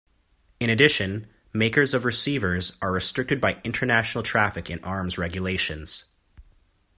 [0.59, 6.05] In addition, makers of receivers are restricted by International Traffic in Arms Regulations.